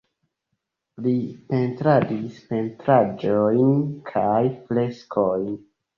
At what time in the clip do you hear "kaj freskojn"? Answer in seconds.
4.11-5.47